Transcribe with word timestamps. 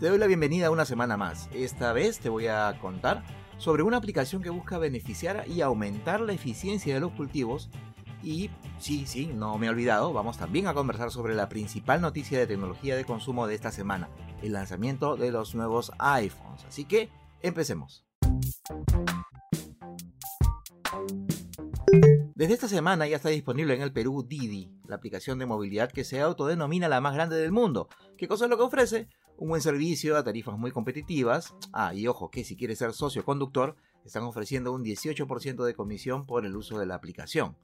Te 0.00 0.08
doy 0.08 0.18
la 0.18 0.28
bienvenida 0.28 0.70
una 0.70 0.84
semana 0.84 1.16
más. 1.16 1.48
Esta 1.52 1.92
vez 1.92 2.20
te 2.20 2.28
voy 2.28 2.46
a 2.46 2.78
contar 2.80 3.24
sobre 3.56 3.82
una 3.82 3.96
aplicación 3.96 4.42
que 4.42 4.48
busca 4.48 4.78
beneficiar 4.78 5.42
y 5.48 5.60
aumentar 5.60 6.20
la 6.20 6.32
eficiencia 6.32 6.94
de 6.94 7.00
los 7.00 7.10
cultivos. 7.10 7.68
Y 8.22 8.48
sí, 8.78 9.06
sí, 9.06 9.26
no 9.26 9.58
me 9.58 9.66
he 9.66 9.70
olvidado, 9.70 10.12
vamos 10.12 10.38
también 10.38 10.68
a 10.68 10.74
conversar 10.74 11.10
sobre 11.10 11.34
la 11.34 11.48
principal 11.48 12.00
noticia 12.00 12.38
de 12.38 12.46
tecnología 12.46 12.94
de 12.94 13.04
consumo 13.04 13.48
de 13.48 13.56
esta 13.56 13.72
semana, 13.72 14.08
el 14.40 14.52
lanzamiento 14.52 15.16
de 15.16 15.32
los 15.32 15.56
nuevos 15.56 15.90
iPhones. 15.98 16.64
Así 16.64 16.84
que, 16.84 17.08
empecemos. 17.42 18.06
Desde 22.36 22.54
esta 22.54 22.68
semana 22.68 23.08
ya 23.08 23.16
está 23.16 23.30
disponible 23.30 23.74
en 23.74 23.82
el 23.82 23.92
Perú 23.92 24.22
Didi, 24.22 24.70
la 24.86 24.94
aplicación 24.94 25.40
de 25.40 25.46
movilidad 25.46 25.90
que 25.90 26.04
se 26.04 26.20
autodenomina 26.20 26.86
la 26.86 27.00
más 27.00 27.14
grande 27.14 27.34
del 27.34 27.50
mundo. 27.50 27.88
¿Qué 28.16 28.28
cosa 28.28 28.44
es 28.44 28.50
lo 28.50 28.56
que 28.56 28.62
ofrece? 28.62 29.08
Un 29.40 29.50
buen 29.50 29.62
servicio 29.62 30.16
a 30.16 30.24
tarifas 30.24 30.58
muy 30.58 30.72
competitivas. 30.72 31.54
Ah, 31.72 31.94
y 31.94 32.08
ojo 32.08 32.28
que 32.28 32.42
si 32.42 32.56
quieres 32.56 32.78
ser 32.78 32.92
socio 32.92 33.24
conductor, 33.24 33.76
están 34.04 34.24
ofreciendo 34.24 34.72
un 34.72 34.82
18% 34.82 35.64
de 35.64 35.74
comisión 35.74 36.26
por 36.26 36.44
el 36.44 36.56
uso 36.56 36.76
de 36.76 36.86
la 36.86 36.96
aplicación. 36.96 37.56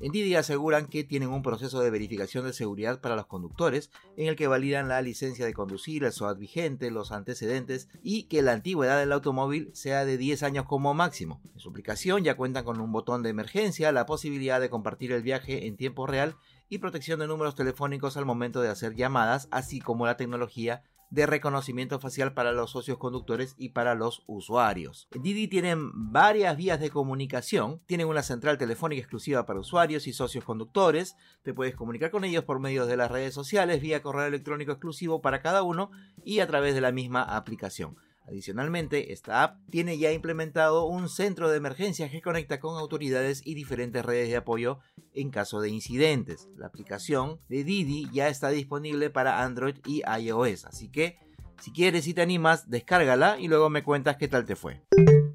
En 0.00 0.10
Didi 0.10 0.34
aseguran 0.34 0.86
que 0.86 1.04
tienen 1.04 1.28
un 1.28 1.42
proceso 1.42 1.78
de 1.78 1.90
verificación 1.90 2.46
de 2.46 2.52
seguridad 2.52 3.00
para 3.00 3.14
los 3.14 3.26
conductores, 3.26 3.92
en 4.16 4.26
el 4.26 4.34
que 4.34 4.48
validan 4.48 4.88
la 4.88 5.02
licencia 5.02 5.46
de 5.46 5.54
conducir, 5.54 6.02
el 6.02 6.10
SOAT 6.10 6.36
vigente, 6.36 6.90
los 6.90 7.12
antecedentes 7.12 7.88
y 8.02 8.24
que 8.24 8.42
la 8.42 8.52
antigüedad 8.52 8.98
del 8.98 9.12
automóvil 9.12 9.70
sea 9.72 10.04
de 10.04 10.16
10 10.16 10.42
años 10.42 10.64
como 10.66 10.94
máximo. 10.94 11.40
En 11.54 11.60
su 11.60 11.68
aplicación 11.68 12.24
ya 12.24 12.36
cuentan 12.36 12.64
con 12.64 12.80
un 12.80 12.90
botón 12.90 13.22
de 13.22 13.30
emergencia, 13.30 13.92
la 13.92 14.06
posibilidad 14.06 14.60
de 14.60 14.70
compartir 14.70 15.12
el 15.12 15.22
viaje 15.22 15.68
en 15.68 15.76
tiempo 15.76 16.08
real 16.08 16.34
y 16.68 16.78
protección 16.78 17.20
de 17.20 17.28
números 17.28 17.54
telefónicos 17.54 18.16
al 18.16 18.24
momento 18.24 18.60
de 18.60 18.68
hacer 18.68 18.96
llamadas, 18.96 19.46
así 19.52 19.80
como 19.80 20.06
la 20.06 20.16
tecnología 20.16 20.82
de 21.10 21.26
reconocimiento 21.26 21.98
facial 21.98 22.32
para 22.32 22.52
los 22.52 22.70
socios 22.70 22.98
conductores 22.98 23.54
y 23.58 23.70
para 23.70 23.94
los 23.94 24.22
usuarios. 24.26 25.08
Didi 25.12 25.48
tienen 25.48 25.90
varias 25.92 26.56
vías 26.56 26.80
de 26.80 26.90
comunicación, 26.90 27.80
tienen 27.86 28.06
una 28.06 28.22
central 28.22 28.58
telefónica 28.58 29.00
exclusiva 29.00 29.44
para 29.44 29.60
usuarios 29.60 30.06
y 30.06 30.12
socios 30.12 30.44
conductores, 30.44 31.16
te 31.42 31.52
puedes 31.52 31.74
comunicar 31.74 32.10
con 32.10 32.24
ellos 32.24 32.44
por 32.44 32.60
medio 32.60 32.86
de 32.86 32.96
las 32.96 33.10
redes 33.10 33.34
sociales, 33.34 33.80
vía 33.80 34.02
correo 34.02 34.26
electrónico 34.26 34.72
exclusivo 34.72 35.20
para 35.20 35.42
cada 35.42 35.62
uno 35.62 35.90
y 36.24 36.40
a 36.40 36.46
través 36.46 36.74
de 36.74 36.80
la 36.80 36.92
misma 36.92 37.22
aplicación. 37.22 37.96
Adicionalmente, 38.26 39.12
esta 39.12 39.42
app 39.42 39.58
tiene 39.70 39.98
ya 39.98 40.12
implementado 40.12 40.86
un 40.86 41.08
centro 41.08 41.50
de 41.50 41.56
emergencias 41.56 42.10
que 42.10 42.22
conecta 42.22 42.60
con 42.60 42.78
autoridades 42.78 43.42
y 43.44 43.54
diferentes 43.54 44.04
redes 44.04 44.28
de 44.28 44.36
apoyo 44.36 44.78
en 45.14 45.30
caso 45.30 45.60
de 45.60 45.70
incidentes. 45.70 46.48
La 46.56 46.66
aplicación 46.66 47.40
de 47.48 47.64
Didi 47.64 48.08
ya 48.12 48.28
está 48.28 48.50
disponible 48.50 49.10
para 49.10 49.42
Android 49.42 49.76
y 49.86 50.02
iOS, 50.06 50.66
así 50.66 50.88
que 50.88 51.18
si 51.60 51.72
quieres 51.72 52.06
y 52.06 52.14
te 52.14 52.22
animas, 52.22 52.70
descárgala 52.70 53.38
y 53.38 53.48
luego 53.48 53.68
me 53.68 53.82
cuentas 53.82 54.16
qué 54.16 54.28
tal 54.28 54.46
te 54.46 54.56
fue. 54.56 54.82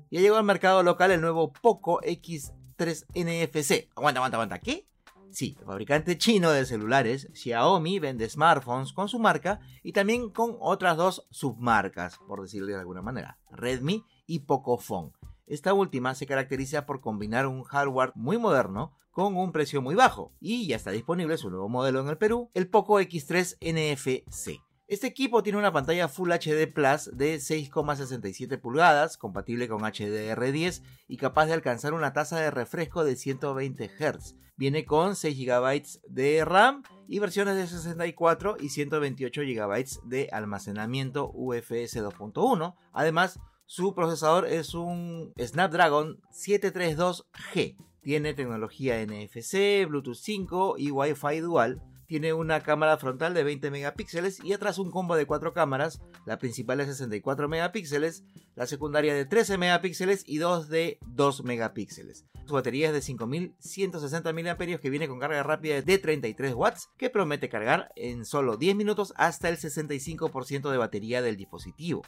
Ya 0.09 0.21
llegó 0.21 0.37
al 0.37 0.43
mercado 0.43 0.81
local 0.81 1.11
el 1.11 1.21
nuevo 1.21 1.53
Poco 1.53 2.01
X3 2.01 3.05
NFC. 3.13 3.89
Aguanta, 3.95 4.19
aguanta, 4.19 4.37
aguanta. 4.37 4.59
¿Qué? 4.59 4.87
Sí, 5.35 5.57
el 5.59 5.65
fabricante 5.65 6.17
chino 6.17 6.49
de 6.51 6.65
celulares, 6.65 7.27
Xiaomi, 7.33 7.99
vende 7.99 8.29
smartphones 8.29 8.93
con 8.93 9.09
su 9.09 9.19
marca 9.19 9.59
y 9.83 9.91
también 9.91 10.29
con 10.29 10.55
otras 10.61 10.95
dos 10.95 11.27
submarcas, 11.29 12.19
por 12.25 12.41
decirlo 12.41 12.67
de 12.67 12.79
alguna 12.79 13.01
manera, 13.01 13.37
Redmi 13.51 14.05
y 14.27 14.39
Pocophone. 14.39 15.11
Esta 15.45 15.73
última 15.73 16.15
se 16.15 16.25
caracteriza 16.25 16.85
por 16.85 17.01
combinar 17.01 17.47
un 17.47 17.63
hardware 17.63 18.13
muy 18.15 18.37
moderno 18.37 18.93
con 19.11 19.35
un 19.35 19.51
precio 19.51 19.81
muy 19.81 19.95
bajo 19.95 20.31
y 20.39 20.67
ya 20.67 20.77
está 20.77 20.91
disponible 20.91 21.35
su 21.35 21.49
nuevo 21.49 21.67
modelo 21.67 21.99
en 21.99 22.07
el 22.07 22.17
Perú, 22.17 22.49
el 22.53 22.69
Poco 22.69 23.01
X3 23.01 23.57
NFC. 23.59 24.64
Este 24.87 25.07
equipo 25.07 25.41
tiene 25.41 25.57
una 25.57 25.71
pantalla 25.71 26.07
Full 26.07 26.31
HD 26.31 26.71
Plus 26.71 27.09
de 27.11 27.37
6,67 27.37 28.61
pulgadas, 28.61 29.17
compatible 29.17 29.67
con 29.67 29.81
HDR10 29.81 30.83
y 31.07 31.17
capaz 31.17 31.47
de 31.47 31.53
alcanzar 31.53 31.95
una 31.95 32.13
tasa 32.13 32.39
de 32.39 32.51
refresco 32.51 33.03
de 33.03 33.15
120 33.15 33.89
Hz. 33.89 34.35
Viene 34.55 34.85
con 34.85 35.15
6 35.15 35.39
GB 35.39 35.81
de 36.07 36.45
RAM 36.45 36.83
y 37.07 37.17
versiones 37.17 37.55
de 37.55 37.65
64 37.65 38.57
y 38.59 38.69
128 38.69 39.41
GB 39.41 39.85
de 40.03 40.29
almacenamiento 40.31 41.31
UFS 41.33 41.97
2.1. 41.97 42.75
Además, 42.93 43.39
su 43.65 43.95
procesador 43.95 44.45
es 44.45 44.75
un 44.75 45.33
Snapdragon 45.39 46.21
732G. 46.31 47.75
Tiene 48.03 48.35
tecnología 48.35 49.03
NFC, 49.03 49.87
Bluetooth 49.87 50.13
5 50.15 50.75
y 50.77 50.91
Wi-Fi 50.91 51.39
dual 51.39 51.81
tiene 52.07 52.33
una 52.33 52.61
cámara 52.61 52.97
frontal 52.97 53.33
de 53.33 53.43
20 53.43 53.71
megapíxeles 53.71 54.43
y 54.43 54.53
atrás 54.53 54.77
un 54.77 54.91
combo 54.91 55.15
de 55.15 55.25
4 55.25 55.53
cámaras, 55.53 56.01
la 56.25 56.37
principal 56.37 56.77
de 56.77 56.85
64 56.85 57.47
megapíxeles, 57.47 58.23
la 58.55 58.67
secundaria 58.67 59.13
de 59.13 59.25
13 59.25 59.57
megapíxeles 59.57 60.23
y 60.27 60.37
dos 60.37 60.69
de 60.69 60.99
2 61.07 61.43
megapíxeles. 61.43 62.25
Su 62.45 62.53
batería 62.53 62.87
es 62.87 62.93
de 62.93 63.01
5160 63.01 64.33
mAh 64.33 64.79
que 64.79 64.89
viene 64.89 65.07
con 65.07 65.19
carga 65.19 65.43
rápida 65.43 65.81
de 65.81 65.97
33 65.97 66.53
watts 66.53 66.89
que 66.97 67.09
promete 67.09 67.49
cargar 67.49 67.91
en 67.95 68.25
solo 68.25 68.57
10 68.57 68.75
minutos 68.75 69.13
hasta 69.17 69.49
el 69.49 69.57
65% 69.57 70.69
de 70.69 70.77
batería 70.77 71.21
del 71.21 71.37
dispositivo. 71.37 72.03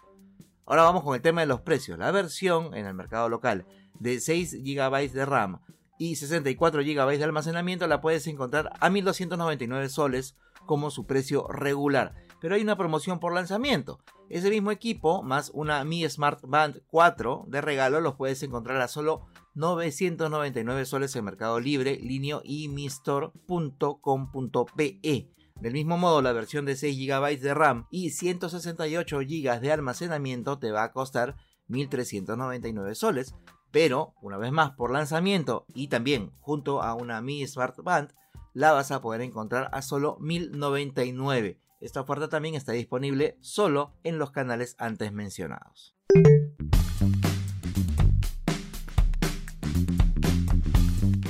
Ahora 0.66 0.84
vamos 0.84 1.03
con 1.03 1.16
el 1.16 1.22
tema 1.22 1.41
de 1.41 1.47
los 1.47 1.62
precios. 1.62 1.97
La 1.97 2.12
versión 2.12 2.75
en 2.75 2.86
el 2.86 2.94
mercado 2.94 3.30
local 3.30 3.66
de 4.00 4.19
6 4.19 4.63
GB 4.63 5.12
de 5.12 5.25
RAM 5.25 5.62
y 5.97 6.16
64 6.16 6.81
GB 6.81 7.18
de 7.18 7.24
almacenamiento 7.24 7.88
la 7.88 8.02
puedes 8.02 8.28
encontrar 8.28 8.72
a 8.80 8.90
1299 8.90 9.90
soles 9.90 10.35
como 10.66 10.91
su 10.91 11.06
precio 11.06 11.47
regular. 11.47 12.13
Pero 12.40 12.56
hay 12.56 12.62
una 12.62 12.78
promoción 12.78 13.19
por 13.19 13.34
lanzamiento. 13.34 14.00
Ese 14.30 14.50
mismo 14.50 14.72
equipo 14.72 15.24
más 15.24 15.52
una 15.53 15.84
Mi 15.84 16.07
Smart 16.07 16.40
Band 16.44 16.81
4 16.88 17.46
de 17.47 17.62
regalo 17.62 18.00
los 18.02 18.16
puedes 18.16 18.44
encontrar 18.44 18.80
a 18.81 18.88
solo 18.88 19.25
999 19.56 20.86
soles 20.86 21.16
en 21.16 21.25
Mercado 21.25 21.59
Libre, 21.59 21.97
Linio 22.00 22.41
y 22.44 22.68
mistore.com.pe. 22.68 25.31
Del 25.59 25.74
mismo 25.74 25.97
modo, 25.97 26.22
la 26.22 26.34
versión 26.34 26.66
de 26.66 26.75
6 26.75 27.07
GB 27.07 27.40
de 27.40 27.53
RAM 27.56 27.88
y 27.90 28.12
168 28.12 29.19
GB 29.19 29.59
de 29.59 29.72
almacenamiento 29.72 30.59
te 30.59 30.72
va 30.72 30.84
a 30.84 30.91
costar 30.91 31.36
1.399 31.69 32.94
soles, 32.94 33.34
pero 33.72 34.13
una 34.22 34.38
vez 34.38 34.51
más 34.51 34.72
por 34.72 34.91
lanzamiento 34.91 35.66
y 35.73 35.88
también 35.88 36.31
junto 36.39 36.81
a 36.81 36.94
una 36.94 37.22
Mi 37.22 37.45
Smart 37.47 37.78
Band 37.83 38.13
la 38.53 38.72
vas 38.72 38.91
a 38.91 39.01
poder 39.01 39.22
encontrar 39.22 39.69
a 39.72 39.81
solo 39.81 40.17
1099. 40.19 41.59
Esta 41.79 42.01
oferta 42.01 42.27
también 42.27 42.56
está 42.56 42.72
disponible 42.72 43.38
solo 43.39 43.94
en 44.03 44.17
los 44.17 44.31
canales 44.31 44.75
antes 44.79 45.11
mencionados. 45.11 45.95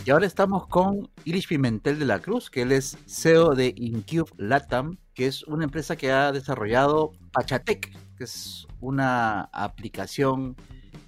Y 0.08 0.10
ahora 0.10 0.26
estamos 0.26 0.68
con 0.68 1.10
Irish 1.26 1.50
Pimentel 1.50 2.00
de 2.00 2.06
la 2.06 2.20
Cruz, 2.20 2.50
que 2.50 2.62
él 2.62 2.72
es 2.72 2.98
CEO 3.08 3.56
de 3.56 3.74
Incube 3.76 4.32
Latam, 4.38 4.98
que 5.14 5.28
es 5.28 5.44
una 5.44 5.66
empresa 5.66 5.98
que 5.98 6.14
ha 6.14 6.32
desarrollado 6.32 7.12
Pachatec, 7.34 7.92
que 8.16 8.24
es 8.24 8.68
una 8.80 9.50
aplicación 9.52 10.56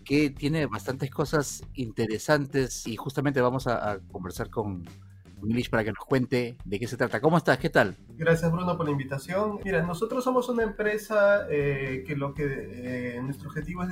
que 0.10 0.32
tiene 0.32 0.66
bastantes 0.66 1.12
cosas 1.12 1.64
interesantes 1.76 2.88
y 2.88 2.96
justamente 2.96 3.42
vamos 3.42 3.68
a, 3.68 4.00
conversar 4.12 4.50
con 4.50 4.84
Milish 5.40 5.70
para 5.70 5.84
que 5.84 5.92
nos 5.92 6.04
cuente 6.04 6.58
de 6.66 6.80
qué 6.80 6.88
se 6.88 6.98
trata. 6.98 7.22
¿Cómo 7.22 7.38
estás? 7.38 7.60
¿Qué 7.60 7.70
tal? 7.70 7.96
Gracias 8.18 8.52
Bruno 8.52 8.76
por 8.76 8.88
la 8.88 8.92
invitación. 8.92 9.60
Mira, 9.64 9.84
nosotros 9.84 10.24
somos 10.24 10.50
una 10.50 10.64
empresa 10.64 11.46
eh, 11.52 12.04
que 12.08 12.16
lo 12.16 12.34
que 12.34 12.44
eh, 12.48 13.22
nuestro 13.22 13.50
objetivo 13.50 13.84
es 13.84 13.90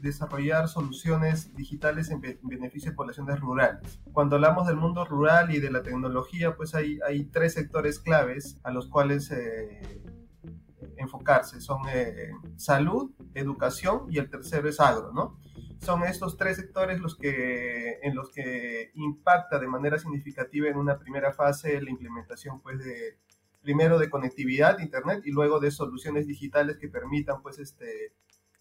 desarrollar 0.00 0.66
soluciones 0.66 1.54
digitales 1.54 2.10
en, 2.10 2.20
beneficio 2.42 2.90
de 2.90 2.96
poblaciones 2.96 3.38
rurales. 3.38 4.00
Cuando 4.12 4.34
hablamos 4.34 4.66
del 4.66 4.76
mundo 4.76 5.04
rural 5.04 5.54
y 5.54 5.60
de 5.60 5.70
la 5.70 5.84
tecnología, 5.84 6.56
pues 6.56 6.74
hay, 6.74 6.98
hay 7.06 7.26
tres 7.26 7.54
sectores 7.54 8.00
claves 8.00 8.58
a 8.64 8.72
los 8.72 8.88
cuales 8.88 9.30
eh, 9.30 10.02
enfocarse. 10.96 11.60
Son 11.60 11.82
salud, 12.56 13.12
educación 13.34 14.06
y 14.10 14.18
el 14.18 14.28
tercero 14.28 14.68
es 14.68 14.80
agro, 14.80 15.12
¿no? 15.12 15.43
Son 15.84 16.02
estos 16.04 16.36
tres 16.36 16.56
sectores 16.56 17.00
los 17.00 17.16
que, 17.16 17.98
en 18.02 18.14
los 18.14 18.30
que 18.30 18.90
impacta 18.94 19.58
de 19.58 19.68
manera 19.68 19.98
significativa 19.98 20.68
en 20.68 20.76
una 20.76 20.98
primera 20.98 21.32
fase 21.32 21.80
la 21.80 21.90
implementación 21.90 22.60
pues 22.60 22.78
de 22.78 23.18
primero 23.62 23.98
de 23.98 24.10
conectividad 24.10 24.78
internet 24.80 25.22
y 25.24 25.30
luego 25.30 25.60
de 25.60 25.70
soluciones 25.70 26.26
digitales 26.26 26.76
que 26.78 26.88
permitan 26.88 27.42
pues 27.42 27.58
este 27.58 28.12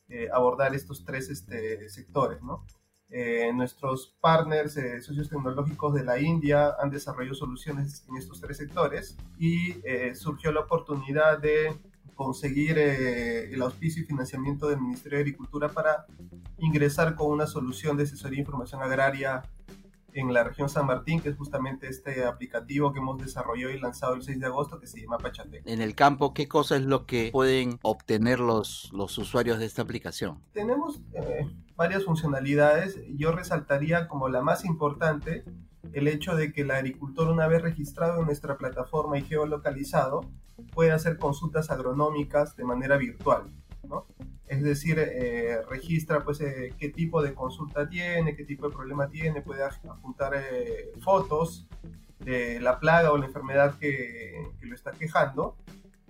eh, 0.09 0.29
abordar 0.31 0.75
estos 0.75 1.05
tres 1.05 1.29
este, 1.29 1.89
sectores, 1.89 2.41
¿no? 2.43 2.65
Eh, 3.09 3.51
nuestros 3.53 4.17
partners, 4.19 4.75
eh, 4.77 5.01
socios 5.01 5.29
tecnológicos 5.29 5.93
de 5.93 6.03
la 6.03 6.19
India 6.19 6.75
han 6.79 6.89
desarrollado 6.89 7.35
soluciones 7.35 8.05
en 8.09 8.17
estos 8.17 8.41
tres 8.41 8.57
sectores 8.57 9.17
y 9.37 9.75
surgió 10.13 10.51
la 10.51 10.61
oportunidad 10.61 11.39
de 11.39 11.75
conseguir 12.15 12.77
el 12.77 13.62
auspicio 13.62 14.04
y 14.04 14.06
financiamiento 14.06 14.68
del 14.68 14.81
Ministerio 14.81 15.18
de 15.18 15.24
Agricultura 15.24 15.69
para 15.69 16.06
ingresar 16.60 17.15
con 17.15 17.31
una 17.31 17.48
solución 17.48 17.98
de 17.98 18.04
asesoría 18.04 18.38
e 18.38 18.42
información 18.42 18.81
agraria 18.81 19.44
en 20.13 20.33
la 20.33 20.44
región 20.44 20.69
San 20.69 20.86
Martín, 20.86 21.19
que 21.21 21.30
es 21.30 21.36
justamente 21.36 21.88
este 21.88 22.25
aplicativo 22.25 22.94
que 22.94 23.00
hemos 23.00 23.18
desarrollado 23.19 23.71
y 23.74 23.80
lanzado 23.80 24.13
el 24.13 24.21
6 24.21 24.39
de 24.39 24.45
agosto 24.45 24.80
que 24.80 24.88
se 24.88 25.01
llama 25.01 25.18
Pachatec. 25.18 25.63
En 25.65 25.81
el 25.81 25.95
campo, 25.95 26.33
¿qué 26.33 26.48
cosa 26.48 26.75
es 26.75 26.83
lo 26.83 27.06
que 27.06 27.30
pueden 27.31 27.80
obtener 27.81 28.39
los, 28.39 28.92
los 28.94 29.18
usuarios 29.18 29.60
de 29.60 29.65
esta 29.65 29.81
aplicación? 29.81 30.39
Tenemos 30.54 31.01
eh, 31.13 31.48
varias 31.75 32.06
funcionalidades. 32.06 33.00
Yo 33.15 33.31
resaltaría 33.31 34.07
como 34.07 34.30
la 34.30 34.42
más 34.42 34.65
importante 34.65 35.44
el 35.92 36.07
hecho 36.07 36.36
de 36.36 36.54
que 36.54 36.62
el 36.62 36.71
agricultor, 36.71 37.30
una 37.30 37.48
vez 37.48 37.62
registrado 37.62 38.19
en 38.19 38.25
nuestra 38.25 38.57
plataforma 38.57 39.18
y 39.18 39.24
geolocalizado, 39.24 40.21
puede 40.73 40.91
hacer 40.91 41.17
consultas 41.17 41.69
agronómicas 41.69 42.55
de 42.55 42.63
manera 42.63 42.97
virtual. 42.97 43.43
¿no? 43.83 44.05
es 44.53 44.61
decir, 44.61 44.99
eh, 44.99 45.61
registra 45.69 46.23
pues 46.23 46.39
eh, 46.41 46.73
qué 46.77 46.89
tipo 46.89 47.21
de 47.21 47.33
consulta 47.33 47.87
tiene, 47.89 48.35
qué 48.35 48.43
tipo 48.43 48.69
de 48.69 48.75
problema 48.75 49.09
tiene, 49.09 49.41
puede 49.41 49.63
apuntar 49.63 50.33
eh, 50.35 50.91
fotos 51.01 51.67
de 52.19 52.59
la 52.59 52.79
plaga 52.79 53.11
o 53.11 53.17
la 53.17 53.25
enfermedad 53.25 53.77
que, 53.79 54.51
lo 54.61 54.75
está 54.75 54.91
quejando 54.91 55.57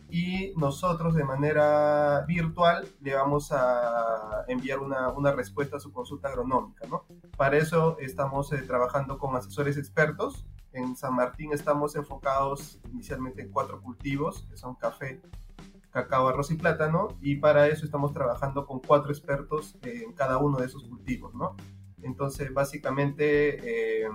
y 0.10 0.54
nosotros 0.58 1.16
de 1.16 1.24
manera 1.24 2.24
virtual 2.28 2.88
le 3.02 3.16
vamos 3.16 3.52
a 3.52 4.46
enviar 4.48 4.80
una, 4.80 5.10
una 5.10 5.32
respuesta 5.32 5.78
a 5.78 5.80
su 5.80 5.92
consulta 5.92 6.28
agronómica. 6.28 6.86
¿no? 6.88 7.06
Para 7.36 7.58
eso 7.58 7.98
estamos 8.00 8.50
trabajando 8.68 9.18
con 9.18 9.36
asesores 9.36 9.78
expertos. 9.78 10.46
En 10.74 10.96
San 10.96 11.16
Martín 11.16 11.54
estamos 11.54 11.96
enfocados 11.96 12.80
inicialmente 12.92 13.44
en 13.44 13.52
cuatro 13.52 13.80
cultivos, 13.82 14.48
que 14.50 14.58
son 14.58 14.76
café, 14.76 15.22
cacao, 15.92 16.28
arroz 16.28 16.50
y 16.50 16.56
plátano, 16.56 17.10
y 17.22 17.36
para 17.36 17.68
eso 17.68 17.86
estamos 17.86 18.12
trabajando 18.12 18.66
con 18.66 18.80
cuatro 18.80 19.12
expertos 19.12 19.78
en 19.84 20.14
cada 20.14 20.40
uno 20.40 20.58
de 20.58 20.66
esos 20.66 20.84
cultivos, 20.84 21.36
¿no? 21.36 21.56
Entonces, 22.02 22.52
básicamente, 22.52 24.02
eh, 24.02 24.10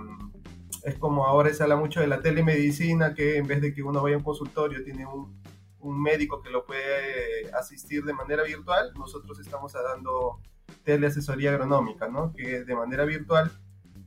es 0.83 0.95
como 0.99 1.25
ahora 1.25 1.53
se 1.53 1.63
habla 1.63 1.77
mucho 1.77 2.01
de 2.01 2.07
la 2.07 2.19
telemedicina, 2.19 3.13
que 3.13 3.37
en 3.37 3.47
vez 3.47 3.61
de 3.61 3.73
que 3.73 3.81
uno 3.81 4.01
vaya 4.01 4.15
a 4.15 4.19
un 4.19 4.25
consultorio, 4.25 4.83
tiene 4.83 5.05
un, 5.05 5.41
un 5.79 6.01
médico 6.01 6.41
que 6.41 6.49
lo 6.49 6.65
puede 6.65 7.49
asistir 7.53 8.03
de 8.03 8.13
manera 8.13 8.43
virtual, 8.43 8.93
nosotros 8.95 9.39
estamos 9.39 9.71
dando 9.73 10.41
teleasesoría 10.83 11.51
agronómica, 11.51 12.09
¿no? 12.09 12.33
Que 12.33 12.65
de 12.65 12.75
manera 12.75 13.05
virtual 13.05 13.49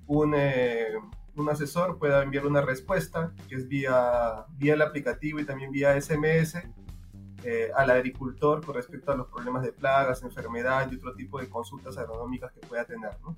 un, 0.07 0.35
eh, 0.37 0.99
un 1.37 1.49
asesor 1.49 1.99
pueda 1.99 2.23
enviar 2.23 2.47
una 2.47 2.61
respuesta, 2.61 3.33
que 3.49 3.57
es 3.57 3.69
vía, 3.69 4.45
vía 4.59 4.75
el 4.75 4.83
aplicativo 4.83 5.41
y 5.41 5.45
también 5.45 5.71
vía 5.71 6.01
SMS, 6.01 6.57
eh, 7.45 7.71
al 7.75 7.91
agricultor 7.91 8.65
con 8.65 8.77
respecto 8.77 9.11
a 9.11 9.17
los 9.17 9.27
problemas 9.27 9.65
de 9.65 9.73
plagas, 9.73 10.23
enfermedades 10.23 10.93
y 10.93 10.97
otro 10.97 11.13
tipo 11.15 11.41
de 11.41 11.49
consultas 11.49 11.99
agronómicas 11.99 12.53
que 12.53 12.61
pueda 12.61 12.85
tener. 12.85 13.11
¿no? 13.21 13.35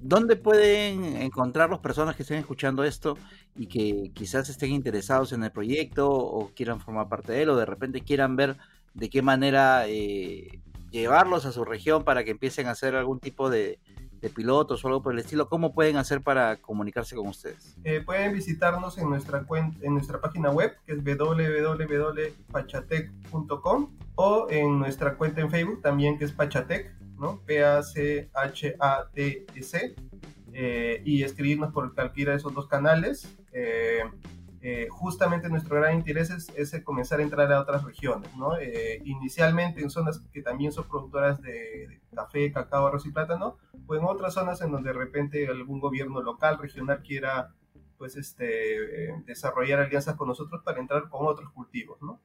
¿Dónde 0.00 0.36
pueden 0.36 1.04
encontrar 1.16 1.68
las 1.68 1.80
personas 1.80 2.16
que 2.16 2.22
estén 2.22 2.38
escuchando 2.38 2.82
esto 2.82 3.18
y 3.54 3.66
que 3.66 4.10
quizás 4.14 4.48
estén 4.48 4.70
interesados 4.70 5.32
en 5.32 5.44
el 5.44 5.52
proyecto 5.52 6.10
o 6.10 6.50
quieran 6.54 6.80
formar 6.80 7.10
parte 7.10 7.32
de 7.32 7.42
él 7.42 7.50
o 7.50 7.56
de 7.56 7.66
repente 7.66 8.00
quieran 8.00 8.36
ver 8.36 8.56
de 8.94 9.10
qué 9.10 9.20
manera 9.20 9.86
eh, 9.86 10.60
llevarlos 10.90 11.44
a 11.44 11.52
su 11.52 11.66
región 11.66 12.04
para 12.04 12.24
que 12.24 12.30
empiecen 12.30 12.68
a 12.68 12.70
hacer 12.70 12.96
algún 12.96 13.20
tipo 13.20 13.50
de, 13.50 13.78
de 14.20 14.30
pilotos 14.30 14.84
o 14.84 14.88
algo 14.88 15.00
por 15.02 15.14
el 15.14 15.20
estilo, 15.20 15.48
¿cómo 15.48 15.72
pueden 15.72 15.96
hacer 15.96 16.20
para 16.20 16.56
comunicarse 16.56 17.14
con 17.16 17.28
ustedes? 17.28 17.78
Eh, 17.84 18.02
pueden 18.04 18.32
visitarnos 18.32 18.98
en 18.98 19.08
nuestra, 19.08 19.46
en 19.80 19.94
nuestra 19.94 20.20
página 20.20 20.50
web, 20.50 20.76
que 20.86 20.92
es 20.92 21.02
www.pachatec.com, 21.02 23.96
o 24.16 24.46
en 24.50 24.78
nuestra 24.78 25.16
cuenta 25.16 25.40
en 25.40 25.50
Facebook 25.50 25.80
también, 25.82 26.18
que 26.18 26.26
es 26.26 26.32
Pachatec, 26.32 26.94
¿no? 27.18 27.40
P-A-C-H-A-T-E-C, 27.46 28.26
eh, 30.52 31.00
y 31.04 31.22
escribirnos 31.22 31.72
por 31.72 31.94
cualquiera 31.94 32.32
de 32.32 32.38
esos 32.38 32.52
dos 32.54 32.66
canales. 32.66 33.36
Eh, 33.52 34.02
eh, 34.62 34.88
justamente 34.90 35.48
nuestro 35.48 35.76
gran 35.76 35.96
interés 35.96 36.30
es, 36.30 36.82
comenzar 36.84 37.20
a 37.20 37.22
entrar 37.22 37.50
a 37.50 37.60
otras 37.60 37.82
regiones, 37.82 38.34
¿no? 38.36 38.58
Eh, 38.58 39.00
inicialmente 39.04 39.80
en 39.80 39.88
zonas 39.88 40.20
que 40.32 40.42
también 40.42 40.70
son 40.70 40.84
productoras 40.84 41.40
de, 41.40 42.02
café, 42.14 42.52
cacao, 42.52 42.86
arroz 42.86 43.06
y 43.06 43.10
plátano, 43.10 43.56
o 43.86 43.94
en 43.94 44.04
otras 44.04 44.34
zonas 44.34 44.60
en 44.60 44.70
donde 44.70 44.92
de 44.92 44.98
repente 44.98 45.48
algún 45.48 45.80
gobierno 45.80 46.20
local, 46.20 46.58
regional 46.58 47.02
quiera 47.02 47.54
pues 47.96 48.16
este, 48.16 49.08
eh, 49.08 49.14
desarrollar 49.26 49.80
alianzas 49.80 50.16
con 50.16 50.28
nosotros 50.28 50.62
para 50.62 50.80
entrar 50.80 51.08
con 51.08 51.26
otros 51.26 51.50
cultivos, 51.52 52.00
¿no? 52.02 52.20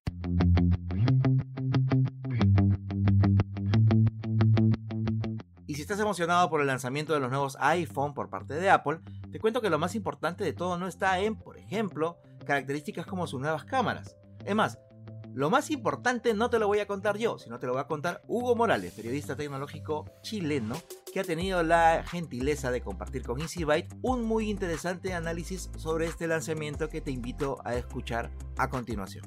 Y 5.67 5.75
si 5.75 5.81
estás 5.81 5.99
emocionado 5.99 6.49
por 6.49 6.61
el 6.61 6.67
lanzamiento 6.67 7.13
de 7.13 7.19
los 7.19 7.29
nuevos 7.29 7.57
iPhone 7.59 8.13
por 8.13 8.29
parte 8.29 8.53
de 8.53 8.69
Apple, 8.69 8.99
te 9.31 9.39
cuento 9.39 9.61
que 9.61 9.69
lo 9.69 9.77
más 9.77 9.95
importante 9.95 10.45
de 10.45 10.53
todo 10.53 10.77
no 10.77 10.87
está 10.87 11.19
en, 11.19 11.35
ejemplo, 11.65 12.19
características 12.45 13.05
como 13.05 13.27
sus 13.27 13.41
nuevas 13.41 13.65
cámaras. 13.65 14.15
Es 14.45 14.55
más, 14.55 14.79
lo 15.35 15.49
más 15.49 15.69
importante 15.69 16.33
no 16.33 16.49
te 16.49 16.59
lo 16.59 16.67
voy 16.67 16.79
a 16.79 16.87
contar 16.87 17.17
yo, 17.17 17.37
sino 17.37 17.59
te 17.59 17.67
lo 17.67 17.73
va 17.73 17.81
a 17.81 17.87
contar 17.87 18.21
Hugo 18.25 18.55
Morales, 18.55 18.93
periodista 18.93 19.35
tecnológico 19.35 20.05
chileno, 20.21 20.77
que 21.11 21.19
ha 21.19 21.23
tenido 21.25 21.61
la 21.61 22.05
gentileza 22.07 22.71
de 22.71 22.79
compartir 22.79 23.23
con 23.23 23.41
EasyByte 23.41 23.97
un 24.01 24.23
muy 24.23 24.49
interesante 24.49 25.13
análisis 25.13 25.69
sobre 25.77 26.05
este 26.05 26.27
lanzamiento 26.27 26.87
que 26.87 27.01
te 27.01 27.11
invito 27.11 27.57
a 27.65 27.75
escuchar 27.75 28.31
a 28.57 28.69
continuación. 28.69 29.25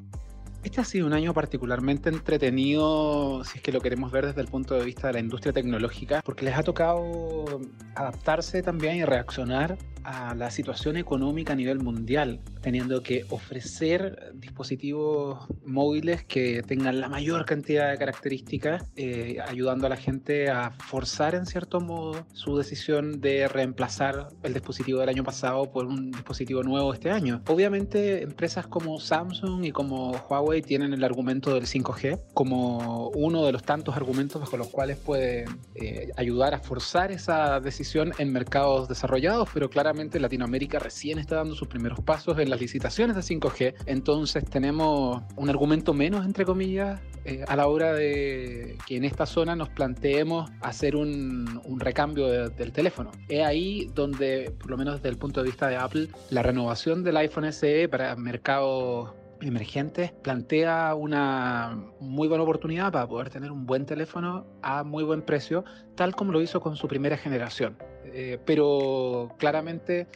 Este 0.65 0.81
ha 0.81 0.85
sido 0.85 1.07
un 1.07 1.13
año 1.13 1.35
particularmente 1.35 2.09
entretenido, 2.09 3.45
si 3.45 3.59
es 3.59 3.63
que 3.63 3.71
lo 3.71 3.81
queremos 3.81 4.11
ver 4.11 4.27
desde 4.27 4.41
el 4.41 4.49
punto 4.49 4.77
de 4.77 4.85
vista 4.85 5.09
de 5.09 5.13
la 5.13 5.21
industria 5.21 5.53
tecnológica, 5.53 6.23
porque 6.25 6.47
les 6.47 6.57
ha 6.57 6.63
tocado 6.63 7.61
adaptarse 7.95 8.63
también 8.63 8.97
y 8.97 9.05
reaccionar 9.05 9.77
a 10.09 10.35
la 10.35 10.51
situación 10.51 10.97
económica 10.97 11.53
a 11.53 11.57
nivel 11.57 11.81
mundial, 11.81 12.41
teniendo 12.63 13.03
que 13.03 13.27
ofrecer 13.29 14.33
dispositivos 14.35 15.47
móviles 15.67 16.25
que 16.25 16.63
tengan 16.63 16.99
la 17.01 17.11
mayor 17.11 17.45
cantidad 17.45 17.91
de 17.91 17.99
características, 17.99 18.87
eh, 18.97 19.37
ayudando 19.47 19.87
a 19.87 19.91
la 19.91 19.99
gente 19.99 20.49
a 20.49 20.71
forzar 20.71 21.35
en 21.35 21.45
cierto 21.45 21.81
modo 21.81 22.27
su 22.33 22.57
decisión 22.57 23.21
de 23.21 23.49
reemplazar 23.49 24.29
el 24.43 24.55
dispositivo 24.55 25.01
del 25.01 25.11
año 25.11 25.25
pasado 25.25 25.71
por 25.71 25.85
un 25.85 26.11
dispositivo 26.11 26.63
nuevo 26.63 26.95
este 26.95 27.11
año. 27.11 27.43
Obviamente 27.47 28.23
empresas 28.23 28.67
como 28.67 28.99
Samsung 29.01 29.67
y 29.67 29.73
como 29.73 30.13
Huawei 30.13 30.63
tienen 30.63 30.95
el 30.95 31.05
argumento 31.05 31.53
del 31.53 31.67
5G 31.67 32.19
como 32.33 33.09
uno 33.09 33.45
de 33.45 33.53
los 33.53 33.63
tantos 33.63 33.95
argumentos 33.95 34.41
bajo 34.41 34.57
los 34.57 34.69
cuales 34.69 34.97
pueden 34.97 35.49
eh, 35.75 36.11
ayudar 36.17 36.55
a 36.55 36.61
forzar 36.61 37.13
esa 37.13 37.61
decisión 37.61 38.13
en 38.19 38.33
mercados 38.33 38.89
desarrollados, 38.89 39.51
pero 39.53 39.69
claramente 39.69 39.98
Latinoamérica 39.99 40.79
recién 40.79 41.19
está 41.19 41.37
dando 41.37 41.55
sus 41.55 41.69
primeros 41.69 42.01
pasos 42.01 42.39
en 42.39 42.51
las 42.51 42.61
licitaciones 42.61 43.17
de 43.17 43.23
5G, 43.23 43.75
entonces 43.87 44.45
tenemos 44.45 45.23
un 45.37 45.51
argumento 45.51 45.93
menos, 45.93 46.25
entre 46.25 46.45
comillas, 46.45 47.01
eh, 47.25 47.45
a 47.47 47.57
la 47.57 47.67
hora 47.67 47.93
de 47.93 48.79
que 48.87 48.97
en 48.97 49.05
esta 49.05 49.27
zona 49.27 49.57
nos 49.57 49.69
planteemos 49.69 50.51
hacer 50.61 50.97
un, 50.97 51.61
recambio 51.79 52.49
del 52.49 52.73
teléfono. 52.73 53.11
Es 53.29 53.45
ahí 53.45 53.91
donde, 53.95 54.53
por 54.59 54.71
lo 54.71 54.77
menos 54.77 54.97
desde 54.97 55.11
el 55.11 55.17
punto 55.17 55.43
de 55.43 55.47
vista 55.47 55.69
de 55.69 55.77
Apple, 55.77 56.09
la 56.31 56.43
renovación 56.43 57.05
del 57.05 57.17
iPhone 57.19 57.53
SE 57.53 57.89
para 57.89 58.17
mercados 58.17 59.11
emergentes 59.41 60.13
plantea 60.23 60.95
una 60.95 61.79
muy 62.01 62.29
buena 62.29 62.45
oportunidad 62.45 62.93
para 62.93 63.07
poder 63.07 63.31
tener 63.31 63.51
un 63.51 63.67
buen 63.67 63.87
teléfono 63.87 64.47
a 64.63 64.85
muy 64.85 65.05
buen 65.05 65.23
precio, 65.23 65.65
tal 65.95 66.15
como 66.15 66.33
lo 66.33 66.41
hizo 66.41 66.61
con 66.61 66.77
su 66.77 66.89
primera 66.89 67.17
generación. 67.17 67.77
Eh, 68.05 68.39
pero 68.45 69.35
claramente 69.39 70.07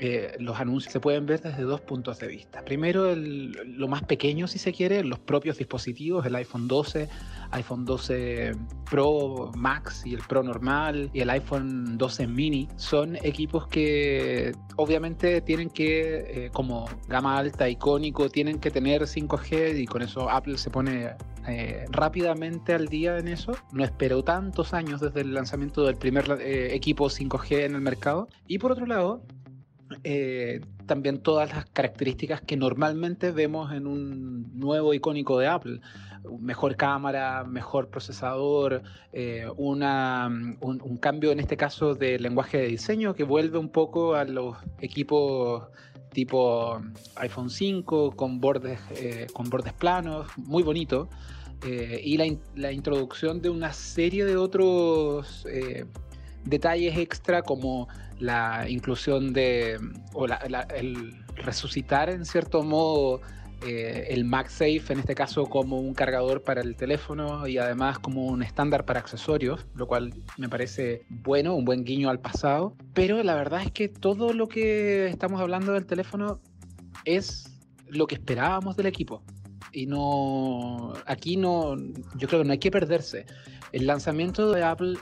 eh, 0.00 0.36
los 0.38 0.60
anuncios 0.60 0.92
se 0.92 1.00
pueden 1.00 1.26
ver 1.26 1.40
desde 1.40 1.62
dos 1.62 1.80
puntos 1.80 2.18
de 2.18 2.28
vista. 2.28 2.64
Primero, 2.64 3.14
lo 3.16 3.88
más 3.88 4.02
pequeño, 4.04 4.46
si 4.46 4.58
se 4.58 4.72
quiere, 4.72 5.02
los 5.02 5.18
propios 5.18 5.58
dispositivos, 5.58 6.24
el 6.24 6.36
iPhone 6.36 6.68
12, 6.68 7.08
iPhone 7.50 7.84
12 7.84 8.52
Pro 8.88 9.50
Max 9.56 10.02
y 10.06 10.14
el 10.14 10.20
Pro 10.20 10.42
normal 10.42 11.10
y 11.12 11.20
el 11.20 11.30
iPhone 11.30 11.98
12 11.98 12.26
mini, 12.28 12.68
son 12.76 13.16
equipos 13.22 13.66
que 13.66 14.52
obviamente 14.76 15.40
tienen 15.40 15.68
que, 15.68 16.46
eh, 16.46 16.50
como 16.52 16.88
gama 17.08 17.36
alta, 17.36 17.68
icónico, 17.68 18.28
tienen 18.28 18.60
que 18.60 18.70
tener 18.70 19.02
5G 19.02 19.80
y 19.80 19.86
con 19.86 20.02
eso 20.02 20.30
Apple 20.30 20.58
se 20.58 20.70
pone 20.70 21.10
eh, 21.48 21.86
rápidamente 21.90 22.74
al 22.74 22.86
día 22.86 23.18
en 23.18 23.26
eso. 23.26 23.52
No 23.72 23.82
esperó 23.82 24.22
tantos 24.22 24.74
años 24.74 25.00
desde 25.00 25.22
el 25.22 25.34
lanzamiento 25.34 25.84
del 25.84 25.96
primer 25.96 26.38
equipo 26.40 27.06
5G 27.06 27.64
en 27.64 27.74
el 27.74 27.80
mercado. 27.80 28.28
Y 28.46 28.58
por 28.58 28.72
otro 28.72 28.86
lado, 28.86 29.22
eh, 30.04 30.60
también 30.86 31.18
todas 31.22 31.50
las 31.50 31.66
características 31.66 32.40
que 32.42 32.56
normalmente 32.56 33.30
vemos 33.30 33.72
en 33.72 33.86
un 33.86 34.58
nuevo 34.58 34.94
icónico 34.94 35.38
de 35.38 35.46
Apple. 35.46 35.80
mejor 36.40 36.76
cámara, 36.76 37.44
mejor 37.44 37.88
procesador, 37.88 38.82
eh, 39.12 39.46
una, 39.56 40.28
un, 40.60 40.98
cambio 40.98 41.32
en 41.32 41.40
este 41.40 41.56
caso 41.56 41.94
de 41.94 42.18
lenguaje 42.18 42.58
de 42.58 42.66
diseño 42.66 43.14
que 43.14 43.24
vuelve 43.24 43.58
un 43.58 43.70
poco 43.70 44.14
a 44.14 44.24
los 44.24 44.56
equipos 44.80 45.64
tipo 46.12 46.80
iPhone 47.16 47.50
5 47.50 48.16
con 48.16 48.40
bordes, 48.40 48.80
eh, 48.96 49.26
con 49.32 49.48
bordes 49.48 49.72
planos, 49.72 50.26
muy 50.36 50.62
bonito. 50.62 51.08
Y 52.04 52.16
la, 52.16 52.24
la, 52.54 52.70
introducción 52.70 53.42
de 53.42 53.50
una 53.50 53.72
serie 53.72 54.24
de 54.24 54.36
otros 54.36 55.44
detalles 56.48 56.96
extra 56.96 57.42
como 57.42 57.88
la 58.18 58.68
inclusión 58.68 59.32
de, 59.32 59.78
o 60.12 60.26
la, 60.26 60.36
el 60.74 61.24
resucitar 61.36 62.10
en 62.10 62.24
cierto 62.24 62.62
modo 62.62 63.20
eh, 63.66 64.06
el 64.10 64.24
MagSafe 64.24 64.92
en 64.92 65.00
este 65.00 65.16
caso 65.16 65.46
como 65.46 65.80
un 65.80 65.92
cargador 65.92 66.42
para 66.42 66.60
el 66.60 66.76
teléfono 66.76 67.46
y 67.48 67.58
además 67.58 67.98
como 67.98 68.26
un 68.26 68.42
estándar 68.42 68.84
para 68.84 69.00
accesorios, 69.00 69.66
lo 69.74 69.88
cual 69.88 70.14
me 70.36 70.48
parece 70.48 71.02
bueno, 71.08 71.56
un 71.56 71.64
buen 71.64 71.84
guiño 71.84 72.08
al 72.08 72.20
pasado. 72.20 72.76
Pero 72.94 73.20
la 73.24 73.34
verdad 73.34 73.62
es 73.62 73.72
que 73.72 73.88
todo 73.88 74.32
lo 74.32 74.46
que 74.46 75.08
estamos 75.08 75.40
hablando 75.40 75.72
del 75.72 75.86
teléfono 75.86 76.40
es 77.04 77.52
lo 77.88 78.06
que 78.06 78.14
esperábamos 78.14 78.76
del 78.76 78.86
equipo. 78.86 79.22
Y 79.72 79.86
no, 79.86 80.92
aquí 81.06 81.36
no, 81.36 81.76
yo 82.16 82.28
creo 82.28 82.40
que 82.42 82.44
no 82.44 82.52
hay 82.52 82.58
que 82.58 82.70
perderse. 82.70 83.26
El 83.72 83.86
lanzamiento 83.86 84.52
de 84.52 84.62
Apple 84.62 84.98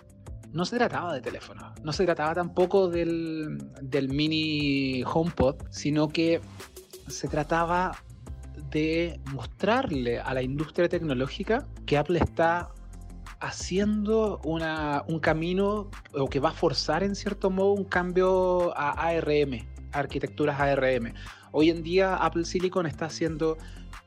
no 0.53 0.65
se 0.65 0.77
trataba 0.77 1.15
de 1.15 1.21
teléfono, 1.21 1.75
no 1.83 1.93
se 1.93 2.05
trataba 2.05 2.35
tampoco 2.35 2.89
del, 2.89 3.59
del 3.83 4.09
mini 4.09 5.03
HomePod, 5.05 5.57
sino 5.71 6.09
que 6.09 6.41
se 7.09 7.29
trataba 7.29 7.97
de 8.71 9.21
mostrarle 9.33 10.19
a 10.19 10.35
la 10.35 10.43
industria 10.43 10.89
tecnológica 10.89 11.67
que 11.85 11.97
Apple 11.99 12.19
está 12.19 12.71
haciendo 13.41 14.41
una, 14.45 15.05
un 15.09 15.21
camino 15.21 15.91
o 16.15 16.29
que 16.29 16.41
va 16.41 16.51
a 16.51 16.53
forzar 16.53 17.03
en 17.03 17.15
cierto 17.15 17.51
modo 17.51 17.73
un 17.73 17.85
cambio 17.85 18.77
a 18.77 18.91
ARM, 18.91 19.67
arquitecturas 19.93 20.59
ARM. 20.59 21.13
Hoy 21.53 21.71
en 21.71 21.83
día 21.83 22.17
Apple 22.17 22.45
Silicon 22.45 22.87
está 22.87 23.07
haciendo 23.07 23.57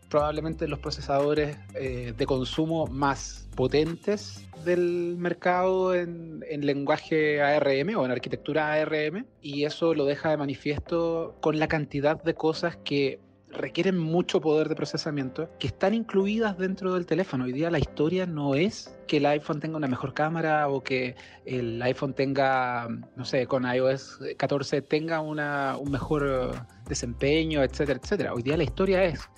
probablemente 0.09 0.67
los 0.67 0.79
procesadores 0.79 1.57
eh, 1.75 2.13
de 2.17 2.25
consumo 2.25 2.87
más 2.87 3.47
potentes 3.55 4.45
del 4.65 5.15
mercado 5.17 5.95
en, 5.95 6.43
en, 6.49 6.65
lenguaje 6.65 7.41
ARM 7.41 7.95
o 7.95 8.05
en 8.05 8.11
arquitectura 8.11 8.73
ARM 8.73 9.25
y 9.41 9.63
eso 9.63 9.93
lo 9.93 10.05
deja 10.05 10.29
de 10.31 10.37
manifiesto 10.37 11.37
con 11.39 11.59
la 11.59 11.67
cantidad 11.67 12.21
de 12.21 12.33
cosas 12.33 12.77
que 12.77 13.19
requieren 13.51 13.97
mucho 13.97 14.41
poder 14.41 14.69
de 14.69 14.75
procesamiento 14.75 15.49
que 15.59 15.67
están 15.67 15.93
incluidas 15.93 16.57
dentro 16.57 16.93
del 16.93 17.05
teléfono. 17.05 17.45
Hoy 17.45 17.53
día 17.53 17.71
la 17.71 17.79
historia 17.79 18.25
no 18.25 18.55
es 18.55 18.95
que 19.07 19.17
el 19.17 19.25
iPhone 19.25 19.59
tenga 19.59 19.77
una 19.77 19.87
mejor 19.87 20.13
cámara 20.13 20.67
o 20.69 20.83
que 20.83 21.15
el 21.45 21.81
iPhone 21.81 22.13
tenga, 22.13 22.87
no 23.15 23.25
sé, 23.25 23.47
con 23.47 23.63
iOS 23.65 24.19
14 24.37 24.81
tenga 24.81 25.21
una, 25.21 25.77
un 25.77 25.91
mejor 25.91 26.65
desempeño, 26.87 27.63
etcétera, 27.63 27.99
etcétera. 28.01 28.33
Hoy 28.33 28.43
día 28.43 28.57
la 28.57 28.63
historia 28.63 29.03
es 29.03 29.29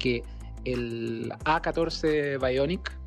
que 0.00 0.24
el 0.64 1.30
A14 1.44 2.44
Bionic 2.44 2.98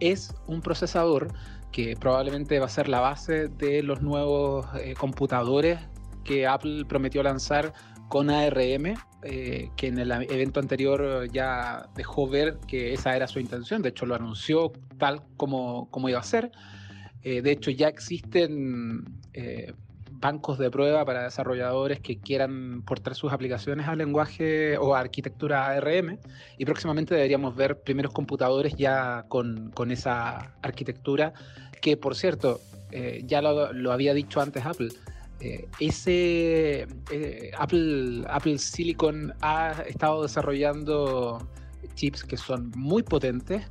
es 0.00 0.34
un 0.46 0.62
procesador 0.62 1.28
que 1.70 1.96
probablemente 1.96 2.58
va 2.58 2.66
a 2.66 2.70
ser 2.70 2.88
la 2.88 3.00
base 3.00 3.48
de 3.48 3.82
los 3.82 4.00
nuevos 4.02 4.66
eh, 4.78 4.94
computadores 4.98 5.78
que 6.24 6.46
Apple 6.46 6.84
prometió 6.86 7.22
lanzar 7.22 7.72
con 8.08 8.30
ARM, 8.30 8.94
eh, 9.22 9.70
que 9.76 9.86
en 9.86 9.98
el 9.98 10.12
evento 10.12 10.60
anterior 10.60 11.28
ya 11.32 11.88
dejó 11.96 12.28
ver 12.28 12.58
que 12.68 12.92
esa 12.92 13.16
era 13.16 13.26
su 13.26 13.40
intención, 13.40 13.80
de 13.80 13.88
hecho 13.88 14.04
lo 14.04 14.14
anunció 14.14 14.72
tal 14.98 15.22
como, 15.36 15.90
como 15.90 16.08
iba 16.08 16.20
a 16.20 16.22
ser. 16.22 16.52
Eh, 17.22 17.40
de 17.40 17.52
hecho 17.52 17.70
ya 17.70 17.88
existen 17.88 19.04
bancos 20.22 20.56
de 20.56 20.70
prueba 20.70 21.04
para 21.04 21.24
desarrolladores 21.24 22.00
que 22.00 22.18
quieran 22.18 22.82
portar 22.86 23.14
sus 23.14 23.32
aplicaciones 23.32 23.86
al 23.88 23.98
lenguaje 23.98 24.78
o 24.78 24.94
a 24.94 25.00
arquitectura 25.00 25.66
ARM 25.66 26.18
y 26.56 26.64
próximamente 26.64 27.14
deberíamos 27.14 27.54
ver 27.54 27.80
primeros 27.80 28.12
computadores 28.12 28.74
ya 28.76 29.26
con, 29.28 29.70
con 29.72 29.90
esa 29.90 30.54
arquitectura 30.62 31.34
que 31.82 31.98
por 31.98 32.14
cierto 32.14 32.60
eh, 32.92 33.22
ya 33.26 33.42
lo, 33.42 33.72
lo 33.72 33.92
había 33.92 34.14
dicho 34.14 34.40
antes 34.40 34.64
Apple 34.64 34.90
eh, 35.40 35.66
ese 35.80 36.86
eh, 37.10 37.50
Apple, 37.58 38.24
Apple 38.28 38.58
Silicon 38.58 39.34
ha 39.40 39.72
estado 39.88 40.22
desarrollando 40.22 41.44
chips 41.96 42.22
que 42.22 42.36
son 42.36 42.70
muy 42.76 43.02
potentes, 43.02 43.66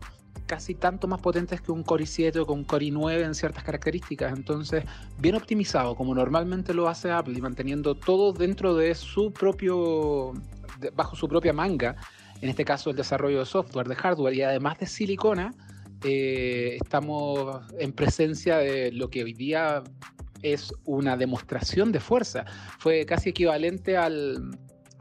casi 0.51 0.75
tanto 0.75 1.07
más 1.07 1.21
potentes 1.21 1.61
que 1.61 1.71
un 1.71 1.81
Core 1.81 2.03
i7 2.03 2.41
o 2.41 2.45
que 2.45 2.51
un 2.51 2.65
Core 2.65 2.87
i9 2.87 3.23
en 3.23 3.33
ciertas 3.33 3.63
características. 3.63 4.33
Entonces, 4.35 4.83
bien 5.17 5.35
optimizado, 5.35 5.95
como 5.95 6.13
normalmente 6.13 6.73
lo 6.73 6.89
hace 6.89 7.09
Apple, 7.09 7.37
y 7.37 7.41
manteniendo 7.41 7.95
todo 7.95 8.33
dentro 8.33 8.75
de 8.75 8.93
su 8.93 9.31
propio, 9.31 10.33
bajo 10.93 11.15
su 11.15 11.29
propia 11.29 11.53
manga, 11.53 11.95
en 12.41 12.49
este 12.49 12.65
caso 12.65 12.89
el 12.89 12.97
desarrollo 12.97 13.39
de 13.39 13.45
software, 13.45 13.87
de 13.87 13.95
hardware 13.95 14.33
y 14.33 14.41
además 14.41 14.77
de 14.77 14.87
silicona, 14.87 15.53
eh, 16.03 16.77
estamos 16.83 17.61
en 17.79 17.93
presencia 17.93 18.57
de 18.57 18.91
lo 18.91 19.09
que 19.09 19.23
hoy 19.23 19.31
día 19.31 19.81
es 20.41 20.73
una 20.83 21.15
demostración 21.15 21.93
de 21.93 22.01
fuerza. 22.01 22.43
Fue 22.77 23.05
casi 23.05 23.29
equivalente 23.29 23.95
al, 23.95 24.51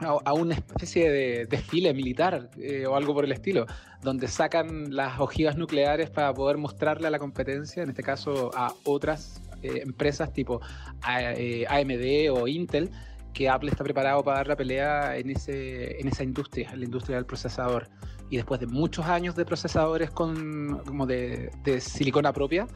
a, 0.01 0.33
una 0.33 0.55
especie 0.55 1.11
de 1.11 1.45
desfile 1.45 1.93
militar 1.93 2.49
eh, 2.57 2.85
o 2.85 2.95
algo 2.95 3.13
por 3.13 3.25
el 3.25 3.31
estilo, 3.31 3.65
donde 4.01 4.27
sacan 4.27 4.95
las 4.95 5.19
ojivas 5.19 5.57
nucleares 5.57 6.09
para 6.09 6.33
poder 6.33 6.57
mostrarle 6.57 7.07
a 7.07 7.11
la 7.11 7.19
competencia, 7.19 7.83
en 7.83 7.89
este 7.89 8.03
caso 8.03 8.51
a 8.55 8.73
otras 8.83 9.41
eh, 9.61 9.81
empresas 9.83 10.33
tipo 10.33 10.61
eh, 11.07 11.65
AMD 11.69 12.35
o 12.35 12.47
Intel, 12.47 12.89
que 13.33 13.47
Apple 13.47 13.69
está 13.69 13.83
preparado 13.83 14.23
para 14.23 14.37
dar 14.37 14.47
la 14.47 14.55
pelea 14.55 15.17
en, 15.17 15.29
ese, 15.29 15.99
en 15.99 16.07
esa 16.07 16.23
industria, 16.23 16.69
en 16.71 16.79
la 16.79 16.85
industria 16.85 17.15
del 17.15 17.25
procesador. 17.25 17.87
Y 18.29 18.37
después 18.37 18.59
de 18.59 18.67
muchos 18.67 19.05
años 19.05 19.35
de 19.35 19.45
procesadores 19.45 20.09
con, 20.09 20.79
como 20.85 21.05
de, 21.05 21.51
de 21.63 21.79
silicona 21.81 22.33
propia, 22.33 22.67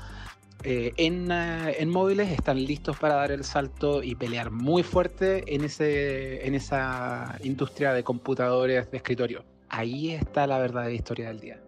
eh, 0.66 0.94
en, 0.98 1.32
uh, 1.32 1.70
en, 1.78 1.90
móviles 1.92 2.32
están 2.32 2.64
listos 2.64 2.98
para 2.98 3.14
dar 3.14 3.32
el 3.32 3.44
salto 3.44 4.02
y 4.02 4.16
pelear 4.16 4.50
muy 4.50 4.82
fuerte 4.82 5.44
en, 5.54 5.64
ese, 5.64 6.46
en 6.48 6.56
esa 6.56 7.38
industria 7.44 7.94
de 7.94 8.04
computadores 8.04 8.90
de 8.90 8.98
escritorio. 8.98 9.46
Ahí 9.70 10.12
está 10.12 10.48
la 10.48 10.58
verdadera 10.58 10.92
historia 10.92 11.28
del 11.28 11.40
día. 11.40 11.62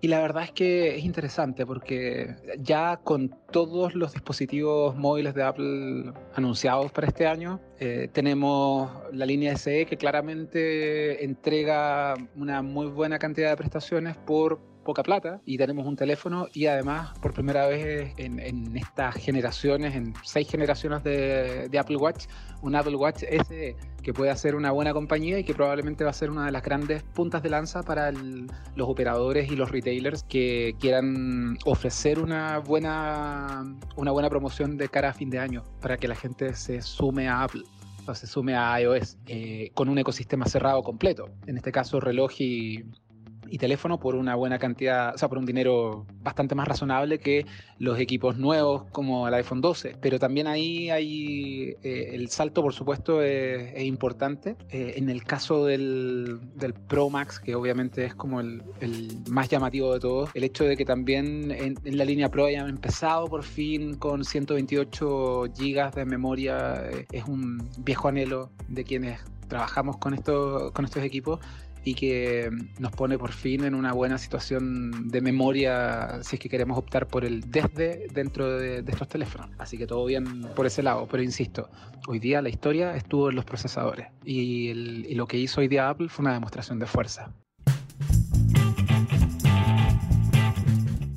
Y 0.00 0.08
la 0.08 0.20
verdad 0.20 0.44
es 0.44 0.52
que 0.52 0.96
es 0.96 1.04
interesante 1.04 1.66
porque 1.66 2.36
ya 2.58 2.98
con 2.98 3.34
todos 3.54 3.94
los 3.94 4.12
dispositivos 4.12 4.96
móviles 4.96 5.32
de 5.32 5.44
Apple 5.44 6.12
anunciados 6.34 6.90
para 6.90 7.06
este 7.06 7.24
año, 7.24 7.60
eh, 7.78 8.08
tenemos 8.12 8.90
la 9.12 9.24
línea 9.24 9.56
SE 9.56 9.86
que 9.86 9.96
claramente 9.96 11.24
entrega 11.24 12.14
una 12.34 12.62
muy 12.62 12.88
buena 12.88 13.20
cantidad 13.20 13.50
de 13.50 13.56
prestaciones 13.56 14.16
por 14.16 14.58
poca 14.84 15.02
plata 15.02 15.40
y 15.44 15.56
tenemos 15.56 15.86
un 15.86 15.96
teléfono 15.96 16.46
y 16.52 16.66
además 16.66 17.18
por 17.20 17.32
primera 17.32 17.66
vez 17.66 18.12
en, 18.18 18.38
en 18.38 18.76
estas 18.76 19.16
generaciones, 19.16 19.94
en 19.94 20.14
seis 20.22 20.48
generaciones 20.48 21.02
de, 21.02 21.68
de, 21.68 21.78
Apple 21.78 21.96
Watch, 21.96 22.26
un 22.62 22.76
Apple 22.76 22.96
Watch 22.96 23.22
SE 23.22 23.76
que 24.02 24.12
puede 24.12 24.30
hacer 24.30 24.54
una 24.54 24.70
buena 24.70 24.92
compañía 24.92 25.38
y 25.38 25.44
que 25.44 25.54
probablemente 25.54 26.04
va 26.04 26.10
a 26.10 26.12
ser 26.12 26.30
una 26.30 26.44
de 26.44 26.52
las 26.52 26.62
grandes 26.62 27.02
puntas 27.02 27.42
de 27.42 27.48
lanza 27.48 27.82
para 27.82 28.10
el, 28.10 28.46
los 28.76 28.88
operadores 28.88 29.50
y 29.50 29.56
los 29.56 29.72
retailers 29.72 30.22
que 30.24 30.76
quieran 30.78 31.56
ofrecer 31.64 32.20
una 32.20 32.58
buena, 33.44 33.76
una 33.96 34.10
buena 34.10 34.30
promoción 34.30 34.76
de 34.76 34.88
cara 34.88 35.10
a 35.10 35.12
fin 35.12 35.30
de 35.30 35.38
año 35.38 35.62
para 35.80 35.96
que 35.96 36.08
la 36.08 36.14
gente 36.14 36.54
se 36.54 36.82
sume 36.82 37.28
a 37.28 37.42
Apple 37.42 37.62
o 38.06 38.14
se 38.14 38.26
sume 38.26 38.54
a 38.54 38.80
iOS 38.80 39.16
eh, 39.26 39.70
con 39.74 39.88
un 39.88 39.98
ecosistema 39.98 40.46
cerrado 40.46 40.82
completo. 40.82 41.30
En 41.46 41.56
este 41.56 41.72
caso, 41.72 42.00
reloj 42.00 42.32
y, 42.38 42.84
y 43.50 43.58
teléfono 43.58 43.98
por 43.98 44.14
una 44.14 44.34
buena 44.34 44.58
cantidad, 44.58 45.14
o 45.14 45.18
sea, 45.18 45.28
por 45.28 45.38
un 45.38 45.46
dinero 45.46 46.06
bastante 46.22 46.54
más 46.54 46.68
razonable 46.68 47.18
que 47.18 47.46
los 47.78 47.98
equipos 47.98 48.38
nuevos 48.38 48.84
como 48.90 49.28
el 49.28 49.34
iPhone 49.34 49.60
12. 49.60 49.96
Pero 50.00 50.18
también 50.18 50.46
ahí 50.46 50.90
hay 50.90 51.76
eh, 51.82 52.10
el 52.12 52.28
salto, 52.28 52.62
por 52.62 52.72
supuesto, 52.72 53.22
es, 53.22 53.72
es 53.74 53.84
importante. 53.84 54.56
Eh, 54.70 54.94
en 54.96 55.10
el 55.10 55.24
caso 55.24 55.66
del, 55.66 56.40
del, 56.54 56.74
Pro 56.74 57.10
Max, 57.10 57.40
que 57.40 57.54
obviamente 57.54 58.04
es 58.04 58.14
como 58.14 58.40
el, 58.40 58.62
el, 58.80 59.18
más 59.30 59.48
llamativo 59.48 59.94
de 59.94 60.00
todos, 60.00 60.30
el 60.34 60.44
hecho 60.44 60.64
de 60.64 60.76
que 60.76 60.84
también 60.84 61.50
en, 61.50 61.76
en, 61.84 61.98
la 61.98 62.04
línea 62.04 62.30
Pro 62.30 62.46
hayan 62.46 62.68
empezado 62.68 63.26
por 63.26 63.42
fin 63.42 63.94
con 63.94 64.24
128 64.24 65.44
GB 65.56 65.94
de 65.94 66.04
memoria 66.04 66.82
eh, 66.90 67.06
es 67.12 67.24
un 67.24 67.68
viejo 67.78 68.08
anhelo 68.08 68.50
de 68.68 68.84
quienes 68.84 69.20
trabajamos 69.48 69.98
con, 69.98 70.14
esto, 70.14 70.72
con 70.72 70.84
estos 70.84 71.02
equipos 71.02 71.40
y 71.84 71.94
que 71.94 72.50
nos 72.78 72.92
pone 72.92 73.18
por 73.18 73.32
fin 73.32 73.64
en 73.64 73.74
una 73.74 73.92
buena 73.92 74.18
situación 74.18 75.08
de 75.08 75.20
memoria 75.20 76.22
si 76.22 76.36
es 76.36 76.40
que 76.40 76.48
queremos 76.48 76.78
optar 76.78 77.06
por 77.06 77.24
el 77.24 77.50
desde 77.50 78.06
dentro 78.12 78.58
de, 78.58 78.84
estos 78.86 79.08
teléfonos. 79.08 79.50
Así 79.58 79.76
que 79.76 79.86
todo 79.86 80.04
bien 80.06 80.42
por 80.56 80.66
ese 80.66 80.82
lado, 80.82 81.06
pero 81.10 81.22
insisto, 81.22 81.68
hoy 82.06 82.18
día 82.18 82.40
la 82.42 82.48
historia 82.48 82.96
estuvo 82.96 83.30
en 83.30 83.36
los 83.36 83.44
procesadores 83.44 84.08
y, 84.24 84.70
el, 84.70 85.06
y 85.08 85.14
lo 85.14 85.26
que 85.26 85.38
hizo 85.38 85.60
hoy 85.60 85.68
día 85.68 85.88
Apple 85.88 86.08
fue 86.08 86.24
una 86.24 86.32
demostración 86.32 86.78
de 86.78 86.86
fuerza. 86.86 87.32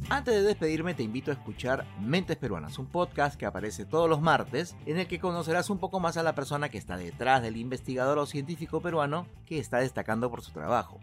Antes 0.09 0.35
de 0.35 0.41
despedirme 0.41 0.93
te 0.93 1.03
invito 1.03 1.31
a 1.31 1.33
escuchar 1.33 1.85
Mentes 1.99 2.37
Peruanas, 2.37 2.79
un 2.79 2.85
podcast 2.85 3.37
que 3.37 3.45
aparece 3.45 3.83
todos 3.83 4.09
los 4.09 4.21
martes 4.21 4.73
en 4.85 4.99
el 4.99 5.07
que 5.07 5.19
conocerás 5.19 5.69
un 5.69 5.79
poco 5.79 5.99
más 5.99 6.15
a 6.15 6.23
la 6.23 6.33
persona 6.33 6.69
que 6.69 6.77
está 6.77 6.95
detrás 6.95 7.41
del 7.41 7.57
investigador 7.57 8.17
o 8.17 8.25
científico 8.25 8.79
peruano 8.79 9.27
que 9.45 9.59
está 9.59 9.79
destacando 9.79 10.31
por 10.31 10.41
su 10.41 10.51
trabajo. 10.51 10.97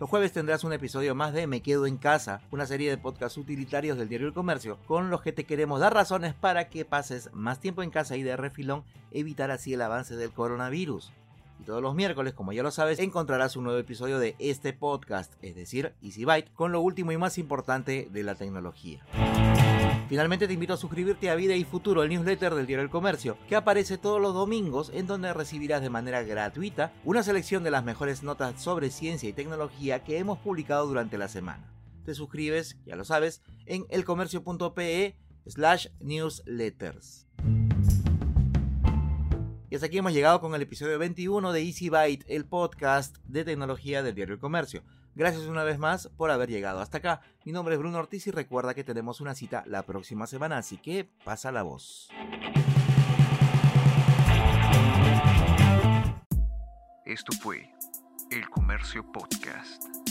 Los 0.00 0.10
jueves 0.10 0.32
tendrás 0.32 0.64
un 0.64 0.72
episodio 0.72 1.14
más 1.14 1.32
de 1.34 1.46
Me 1.46 1.62
Quedo 1.62 1.86
en 1.86 1.98
Casa, 1.98 2.40
una 2.50 2.66
serie 2.66 2.90
de 2.90 2.98
podcasts 2.98 3.38
utilitarios 3.38 3.96
del 3.96 4.08
diario 4.08 4.26
El 4.26 4.34
Comercio, 4.34 4.78
con 4.88 5.08
los 5.08 5.22
que 5.22 5.32
te 5.32 5.44
queremos 5.44 5.78
dar 5.78 5.94
razones 5.94 6.34
para 6.34 6.68
que 6.68 6.84
pases 6.84 7.30
más 7.32 7.60
tiempo 7.60 7.84
en 7.84 7.90
casa 7.90 8.16
y 8.16 8.24
de 8.24 8.36
refilón 8.36 8.82
evitar 9.12 9.52
así 9.52 9.74
el 9.74 9.82
avance 9.82 10.16
del 10.16 10.32
coronavirus. 10.32 11.12
Y 11.60 11.64
todos 11.64 11.82
los 11.82 11.94
miércoles, 11.94 12.34
como 12.34 12.52
ya 12.52 12.62
lo 12.62 12.70
sabes, 12.70 12.98
encontrarás 12.98 13.56
un 13.56 13.64
nuevo 13.64 13.78
episodio 13.78 14.18
de 14.18 14.36
este 14.38 14.72
podcast, 14.72 15.32
es 15.42 15.54
decir, 15.54 15.94
Easy 16.02 16.24
Byte, 16.24 16.52
con 16.52 16.72
lo 16.72 16.80
último 16.80 17.12
y 17.12 17.18
más 17.18 17.38
importante 17.38 18.08
de 18.10 18.22
la 18.22 18.34
tecnología. 18.34 19.04
Finalmente 20.08 20.46
te 20.46 20.54
invito 20.54 20.72
a 20.72 20.78
suscribirte 20.78 21.28
a 21.28 21.34
Vida 21.34 21.54
y 21.54 21.64
Futuro, 21.64 22.02
el 22.02 22.08
newsletter 22.08 22.54
del 22.54 22.66
diario 22.66 22.82
El 22.82 22.90
Comercio, 22.90 23.36
que 23.46 23.56
aparece 23.56 23.98
todos 23.98 24.22
los 24.22 24.32
domingos 24.32 24.90
en 24.94 25.06
donde 25.06 25.34
recibirás 25.34 25.82
de 25.82 25.90
manera 25.90 26.22
gratuita 26.22 26.94
una 27.04 27.22
selección 27.22 27.62
de 27.62 27.70
las 27.70 27.84
mejores 27.84 28.22
notas 28.22 28.62
sobre 28.62 28.90
ciencia 28.90 29.28
y 29.28 29.34
tecnología 29.34 30.04
que 30.04 30.18
hemos 30.18 30.38
publicado 30.38 30.86
durante 30.86 31.18
la 31.18 31.28
semana. 31.28 31.70
Te 32.06 32.14
suscribes, 32.14 32.78
ya 32.86 32.96
lo 32.96 33.04
sabes, 33.04 33.42
en 33.66 33.84
elcomercio.pe 33.90 35.14
slash 35.46 35.88
newsletters. 36.00 37.27
Y 39.70 39.74
hasta 39.74 39.86
aquí 39.86 39.98
hemos 39.98 40.14
llegado 40.14 40.40
con 40.40 40.54
el 40.54 40.62
episodio 40.62 40.98
21 40.98 41.52
de 41.52 41.62
Easy 41.62 41.90
Byte, 41.90 42.24
el 42.28 42.46
podcast 42.46 43.18
de 43.24 43.44
tecnología 43.44 44.02
del 44.02 44.14
diario 44.14 44.34
El 44.34 44.40
Comercio. 44.40 44.82
Gracias 45.14 45.44
una 45.44 45.62
vez 45.62 45.78
más 45.78 46.08
por 46.16 46.30
haber 46.30 46.48
llegado 46.48 46.80
hasta 46.80 46.98
acá. 46.98 47.20
Mi 47.44 47.52
nombre 47.52 47.74
es 47.74 47.78
Bruno 47.78 47.98
Ortiz 47.98 48.26
y 48.26 48.30
recuerda 48.30 48.72
que 48.72 48.82
tenemos 48.82 49.20
una 49.20 49.34
cita 49.34 49.64
la 49.66 49.82
próxima 49.82 50.26
semana, 50.26 50.56
así 50.56 50.78
que 50.78 51.10
pasa 51.22 51.52
la 51.52 51.64
voz. 51.64 52.08
Esto 57.04 57.32
fue 57.42 57.70
El 58.30 58.48
Comercio 58.48 59.04
Podcast. 59.12 60.07